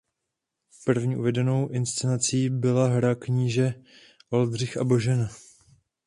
První 0.85 1.15
uvedenou 1.15 1.67
inscenací 1.67 2.49
byla 2.49 2.87
hra 2.87 3.15
Kníže 3.15 3.83
Oldřich 4.29 4.77
a 4.77 4.83
Božena. 4.83 5.29